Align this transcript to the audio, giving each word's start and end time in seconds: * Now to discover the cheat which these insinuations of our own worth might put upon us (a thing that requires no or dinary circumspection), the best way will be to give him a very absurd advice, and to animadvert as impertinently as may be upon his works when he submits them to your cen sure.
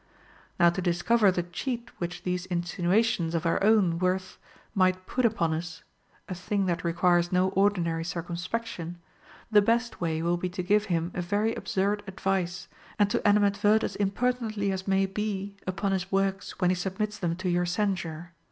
* 0.31 0.59
Now 0.59 0.71
to 0.71 0.81
discover 0.81 1.31
the 1.31 1.43
cheat 1.43 1.91
which 1.99 2.23
these 2.23 2.47
insinuations 2.47 3.35
of 3.35 3.45
our 3.45 3.63
own 3.63 3.99
worth 3.99 4.39
might 4.73 5.05
put 5.05 5.25
upon 5.25 5.53
us 5.53 5.83
(a 6.27 6.33
thing 6.33 6.65
that 6.65 6.83
requires 6.83 7.31
no 7.31 7.49
or 7.49 7.69
dinary 7.69 8.03
circumspection), 8.03 8.97
the 9.51 9.61
best 9.61 10.01
way 10.01 10.23
will 10.23 10.37
be 10.37 10.49
to 10.49 10.63
give 10.63 10.85
him 10.85 11.11
a 11.13 11.21
very 11.21 11.53
absurd 11.53 12.01
advice, 12.07 12.67
and 12.97 13.11
to 13.11 13.21
animadvert 13.27 13.83
as 13.83 13.95
impertinently 13.95 14.71
as 14.71 14.87
may 14.87 15.05
be 15.05 15.55
upon 15.67 15.91
his 15.91 16.11
works 16.11 16.59
when 16.59 16.71
he 16.71 16.75
submits 16.75 17.19
them 17.19 17.35
to 17.35 17.47
your 17.47 17.67
cen 17.67 17.95
sure. 17.95 18.31